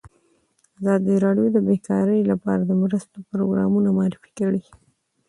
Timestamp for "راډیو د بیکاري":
1.25-2.19